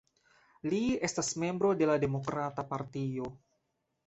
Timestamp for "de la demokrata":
1.83-2.67